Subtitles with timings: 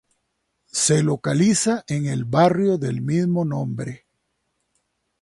[0.65, 4.07] Se localiza en el barrio del mismo nombre.